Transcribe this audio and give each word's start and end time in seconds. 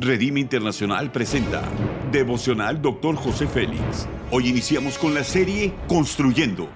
Redime 0.00 0.38
Internacional 0.38 1.10
presenta 1.10 1.68
Devocional 2.12 2.80
Dr. 2.80 3.16
José 3.16 3.48
Félix. 3.48 4.06
Hoy 4.30 4.46
iniciamos 4.46 4.96
con 4.96 5.12
la 5.12 5.24
serie 5.24 5.74
Construyendo. 5.88 6.68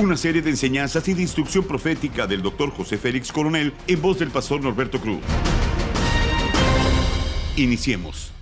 Una 0.00 0.16
serie 0.16 0.40
de 0.40 0.48
enseñanzas 0.48 1.06
y 1.08 1.12
de 1.12 1.20
instrucción 1.20 1.64
profética 1.64 2.26
del 2.26 2.40
Dr. 2.40 2.70
José 2.70 2.96
Félix 2.96 3.30
Coronel 3.30 3.74
en 3.86 4.00
voz 4.00 4.20
del 4.20 4.30
pastor 4.30 4.62
Norberto 4.62 5.02
Cruz. 5.02 5.20
Iniciemos. 7.56 8.32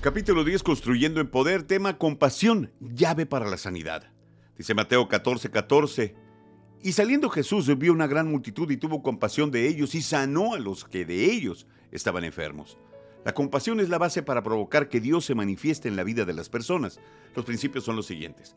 Capítulo 0.00 0.44
10 0.44 0.62
Construyendo 0.62 1.20
en 1.20 1.28
Poder, 1.28 1.64
tema 1.64 1.98
Compasión, 1.98 2.72
llave 2.80 3.26
para 3.26 3.50
la 3.50 3.58
sanidad. 3.58 4.04
Dice 4.56 4.72
Mateo 4.72 5.08
14, 5.08 5.50
14. 5.50 6.31
Y 6.84 6.92
saliendo 6.92 7.30
Jesús 7.30 7.78
vio 7.78 7.92
una 7.92 8.08
gran 8.08 8.28
multitud 8.28 8.68
y 8.70 8.76
tuvo 8.76 9.02
compasión 9.02 9.52
de 9.52 9.68
ellos 9.68 9.94
y 9.94 10.02
sanó 10.02 10.54
a 10.54 10.58
los 10.58 10.84
que 10.84 11.04
de 11.04 11.26
ellos 11.26 11.68
estaban 11.92 12.24
enfermos. 12.24 12.76
La 13.24 13.34
compasión 13.34 13.78
es 13.78 13.88
la 13.88 13.98
base 13.98 14.24
para 14.24 14.42
provocar 14.42 14.88
que 14.88 15.00
Dios 15.00 15.24
se 15.24 15.36
manifieste 15.36 15.86
en 15.88 15.94
la 15.94 16.02
vida 16.02 16.24
de 16.24 16.32
las 16.32 16.48
personas. 16.48 16.98
Los 17.36 17.44
principios 17.44 17.84
son 17.84 17.94
los 17.94 18.06
siguientes. 18.06 18.56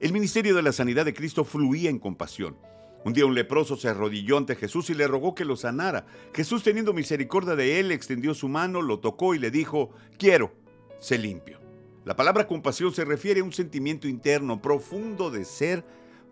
El 0.00 0.14
ministerio 0.14 0.54
de 0.54 0.62
la 0.62 0.72
sanidad 0.72 1.04
de 1.04 1.12
Cristo 1.12 1.44
fluía 1.44 1.90
en 1.90 1.98
compasión. 1.98 2.56
Un 3.04 3.12
día 3.12 3.26
un 3.26 3.34
leproso 3.34 3.76
se 3.76 3.90
arrodilló 3.90 4.38
ante 4.38 4.56
Jesús 4.56 4.88
y 4.88 4.94
le 4.94 5.06
rogó 5.06 5.34
que 5.34 5.44
lo 5.44 5.54
sanara. 5.54 6.06
Jesús, 6.32 6.62
teniendo 6.62 6.94
misericordia 6.94 7.56
de 7.56 7.78
él, 7.78 7.92
extendió 7.92 8.32
su 8.32 8.48
mano, 8.48 8.80
lo 8.80 9.00
tocó 9.00 9.34
y 9.34 9.38
le 9.38 9.50
dijo, 9.50 9.90
quiero, 10.18 10.54
sé 10.98 11.18
limpio. 11.18 11.60
La 12.06 12.16
palabra 12.16 12.46
compasión 12.46 12.94
se 12.94 13.04
refiere 13.04 13.40
a 13.40 13.44
un 13.44 13.52
sentimiento 13.52 14.08
interno 14.08 14.62
profundo 14.62 15.30
de 15.30 15.44
ser 15.44 15.84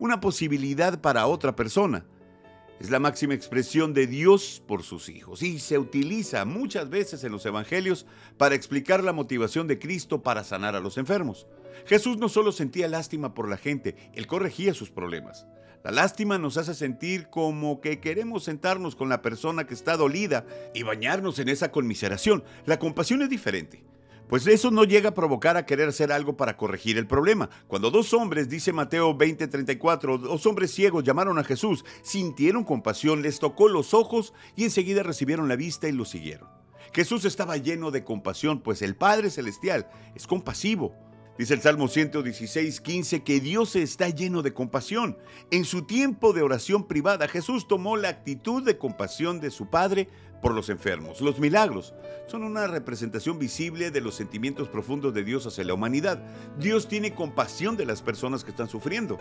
una 0.04 0.20
posibilidad 0.20 1.00
para 1.00 1.26
otra 1.26 1.56
persona. 1.56 2.04
Es 2.78 2.90
la 2.90 2.98
máxima 2.98 3.32
expresión 3.32 3.94
de 3.94 4.06
Dios 4.06 4.62
por 4.66 4.82
sus 4.82 5.08
hijos 5.08 5.42
y 5.42 5.58
se 5.58 5.78
utiliza 5.78 6.44
muchas 6.44 6.90
veces 6.90 7.24
en 7.24 7.32
los 7.32 7.46
evangelios 7.46 8.04
para 8.36 8.54
explicar 8.54 9.02
la 9.02 9.14
motivación 9.14 9.66
de 9.66 9.78
Cristo 9.78 10.22
para 10.22 10.44
sanar 10.44 10.76
a 10.76 10.80
los 10.80 10.98
enfermos. 10.98 11.46
Jesús 11.86 12.18
no 12.18 12.28
solo 12.28 12.52
sentía 12.52 12.86
lástima 12.86 13.32
por 13.32 13.48
la 13.48 13.56
gente, 13.56 13.96
él 14.12 14.26
corregía 14.26 14.74
sus 14.74 14.90
problemas. 14.90 15.46
La 15.82 15.90
lástima 15.90 16.36
nos 16.36 16.58
hace 16.58 16.74
sentir 16.74 17.28
como 17.30 17.80
que 17.80 18.00
queremos 18.00 18.44
sentarnos 18.44 18.96
con 18.96 19.08
la 19.08 19.22
persona 19.22 19.66
que 19.66 19.72
está 19.72 19.96
dolida 19.96 20.44
y 20.74 20.82
bañarnos 20.82 21.38
en 21.38 21.48
esa 21.48 21.70
conmiseración. 21.70 22.44
La 22.66 22.78
compasión 22.78 23.22
es 23.22 23.30
diferente. 23.30 23.84
Pues 24.28 24.46
eso 24.46 24.70
no 24.70 24.84
llega 24.84 25.10
a 25.10 25.14
provocar 25.14 25.56
a 25.56 25.66
querer 25.66 25.88
hacer 25.88 26.10
algo 26.10 26.36
para 26.36 26.56
corregir 26.56 26.96
el 26.96 27.06
problema. 27.06 27.50
Cuando 27.66 27.90
dos 27.90 28.14
hombres, 28.14 28.48
dice 28.48 28.72
Mateo 28.72 29.16
20:34, 29.16 30.18
dos 30.18 30.46
hombres 30.46 30.72
ciegos 30.72 31.04
llamaron 31.04 31.38
a 31.38 31.44
Jesús, 31.44 31.84
sintieron 32.02 32.64
compasión, 32.64 33.22
les 33.22 33.38
tocó 33.38 33.68
los 33.68 33.92
ojos 33.92 34.32
y 34.56 34.64
enseguida 34.64 35.02
recibieron 35.02 35.48
la 35.48 35.56
vista 35.56 35.88
y 35.88 35.92
lo 35.92 36.04
siguieron. 36.04 36.48
Jesús 36.94 37.24
estaba 37.24 37.56
lleno 37.56 37.90
de 37.90 38.04
compasión, 38.04 38.60
pues 38.60 38.80
el 38.80 38.96
Padre 38.96 39.28
Celestial 39.28 39.88
es 40.14 40.26
compasivo. 40.26 40.94
Dice 41.36 41.54
el 41.54 41.60
Salmo 41.60 41.88
116, 41.88 42.80
15 42.80 43.24
que 43.24 43.40
Dios 43.40 43.74
está 43.74 44.08
lleno 44.08 44.42
de 44.42 44.54
compasión. 44.54 45.18
En 45.50 45.64
su 45.64 45.82
tiempo 45.82 46.32
de 46.32 46.42
oración 46.42 46.86
privada, 46.86 47.26
Jesús 47.26 47.66
tomó 47.66 47.96
la 47.96 48.08
actitud 48.08 48.62
de 48.62 48.78
compasión 48.78 49.40
de 49.40 49.50
su 49.50 49.68
Padre 49.68 50.08
por 50.44 50.54
los 50.54 50.68
enfermos. 50.68 51.22
Los 51.22 51.40
milagros 51.40 51.94
son 52.26 52.42
una 52.42 52.66
representación 52.66 53.38
visible 53.38 53.90
de 53.90 54.02
los 54.02 54.14
sentimientos 54.14 54.68
profundos 54.68 55.14
de 55.14 55.24
Dios 55.24 55.46
hacia 55.46 55.64
la 55.64 55.72
humanidad. 55.72 56.22
Dios 56.58 56.86
tiene 56.86 57.14
compasión 57.14 57.78
de 57.78 57.86
las 57.86 58.02
personas 58.02 58.44
que 58.44 58.50
están 58.50 58.68
sufriendo. 58.68 59.18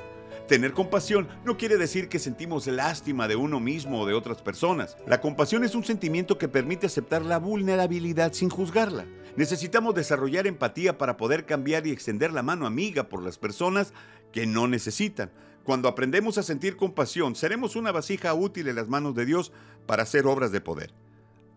Tener 0.49 0.73
compasión 0.73 1.29
no 1.45 1.55
quiere 1.55 1.77
decir 1.77 2.09
que 2.09 2.19
sentimos 2.19 2.67
lástima 2.67 3.29
de 3.29 3.37
uno 3.37 3.61
mismo 3.61 4.01
o 4.01 4.05
de 4.05 4.13
otras 4.13 4.41
personas. 4.41 4.97
La 5.07 5.21
compasión 5.21 5.63
es 5.63 5.75
un 5.75 5.85
sentimiento 5.85 6.37
que 6.37 6.49
permite 6.49 6.87
aceptar 6.87 7.21
la 7.21 7.39
vulnerabilidad 7.39 8.33
sin 8.33 8.49
juzgarla. 8.49 9.05
Necesitamos 9.37 9.95
desarrollar 9.95 10.45
empatía 10.45 10.97
para 10.97 11.15
poder 11.15 11.45
cambiar 11.45 11.87
y 11.87 11.91
extender 11.91 12.33
la 12.33 12.43
mano 12.43 12.67
amiga 12.67 13.07
por 13.07 13.23
las 13.23 13.37
personas 13.37 13.93
que 14.33 14.45
no 14.45 14.67
necesitan. 14.67 15.31
Cuando 15.63 15.87
aprendemos 15.87 16.37
a 16.37 16.43
sentir 16.43 16.75
compasión, 16.75 17.33
seremos 17.35 17.77
una 17.77 17.93
vasija 17.93 18.33
útil 18.33 18.67
en 18.67 18.75
las 18.75 18.89
manos 18.89 19.15
de 19.15 19.25
Dios 19.25 19.53
para 19.85 20.03
hacer 20.03 20.27
obras 20.27 20.51
de 20.51 20.59
poder. 20.59 20.93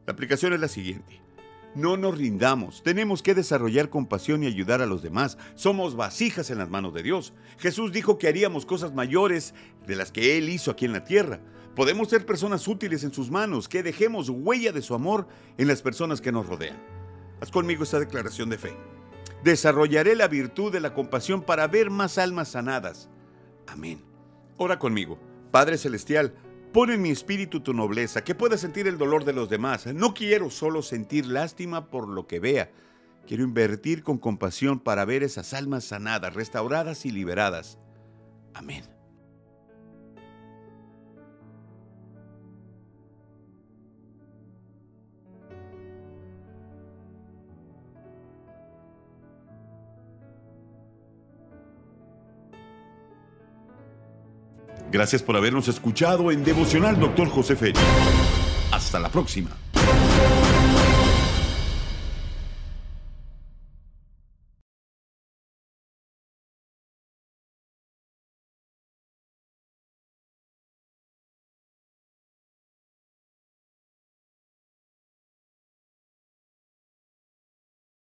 La 0.06 0.12
aplicación 0.12 0.52
es 0.52 0.60
la 0.60 0.68
siguiente. 0.68 1.20
No 1.74 1.96
nos 1.96 2.16
rindamos, 2.16 2.82
tenemos 2.82 3.22
que 3.22 3.34
desarrollar 3.34 3.90
compasión 3.90 4.42
y 4.42 4.46
ayudar 4.46 4.80
a 4.80 4.86
los 4.86 5.02
demás. 5.02 5.36
Somos 5.56 5.94
vasijas 5.94 6.48
en 6.50 6.58
las 6.58 6.70
manos 6.70 6.94
de 6.94 7.02
Dios. 7.02 7.34
Jesús 7.58 7.92
dijo 7.92 8.16
que 8.16 8.28
haríamos 8.28 8.64
cosas 8.64 8.94
mayores 8.94 9.52
de 9.86 9.96
las 9.96 10.10
que 10.10 10.38
Él 10.38 10.48
hizo 10.48 10.70
aquí 10.70 10.86
en 10.86 10.92
la 10.94 11.04
tierra. 11.04 11.40
Podemos 11.74 12.08
ser 12.08 12.24
personas 12.24 12.66
útiles 12.66 13.04
en 13.04 13.12
sus 13.12 13.30
manos, 13.30 13.68
que 13.68 13.82
dejemos 13.82 14.30
huella 14.30 14.72
de 14.72 14.80
su 14.80 14.94
amor 14.94 15.28
en 15.58 15.68
las 15.68 15.82
personas 15.82 16.22
que 16.22 16.32
nos 16.32 16.46
rodean. 16.46 16.78
Haz 17.42 17.50
conmigo 17.50 17.82
esta 17.82 17.98
declaración 17.98 18.48
de 18.48 18.56
fe. 18.56 18.74
Desarrollaré 19.44 20.16
la 20.16 20.28
virtud 20.28 20.72
de 20.72 20.80
la 20.80 20.94
compasión 20.94 21.42
para 21.42 21.66
ver 21.66 21.90
más 21.90 22.16
almas 22.16 22.48
sanadas. 22.48 23.10
Amén. 23.66 24.02
Ora 24.56 24.78
conmigo. 24.78 25.18
Padre 25.50 25.76
Celestial, 25.76 26.34
pon 26.72 26.90
en 26.90 27.02
mi 27.02 27.10
espíritu 27.10 27.60
tu 27.60 27.72
nobleza, 27.72 28.24
que 28.24 28.34
pueda 28.34 28.58
sentir 28.58 28.86
el 28.86 28.98
dolor 28.98 29.24
de 29.24 29.32
los 29.32 29.48
demás. 29.48 29.86
No 29.86 30.14
quiero 30.14 30.50
solo 30.50 30.82
sentir 30.82 31.26
lástima 31.26 31.90
por 31.90 32.08
lo 32.08 32.26
que 32.26 32.40
vea. 32.40 32.70
Quiero 33.26 33.42
invertir 33.42 34.02
con 34.02 34.18
compasión 34.18 34.78
para 34.78 35.04
ver 35.04 35.22
esas 35.22 35.52
almas 35.52 35.84
sanadas, 35.84 36.34
restauradas 36.34 37.06
y 37.06 37.10
liberadas. 37.10 37.78
Amén. 38.54 38.95
Gracias 54.90 55.22
por 55.22 55.36
habernos 55.36 55.68
escuchado 55.68 56.30
en 56.30 56.44
Devocional 56.44 56.98
Dr. 56.98 57.28
José 57.28 57.56
Félix. 57.56 57.80
Hasta 58.70 58.98
la 58.98 59.08
próxima. 59.08 59.50